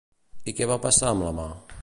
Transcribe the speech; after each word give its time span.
I 0.51 0.55
què 0.59 0.67
va 0.71 0.79
passar 0.87 1.13
amb 1.13 1.27
la 1.29 1.35
mà? 1.43 1.49